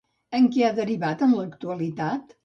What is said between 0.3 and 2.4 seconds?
En què ha derivat, en l'actualitat?